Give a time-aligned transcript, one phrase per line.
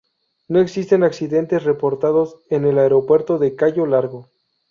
[0.47, 4.31] No existen accidentes reportados en el aeropuerto de Cayo Largo.